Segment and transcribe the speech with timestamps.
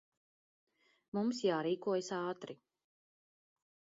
[1.17, 2.57] Mums jārīkojas ātri.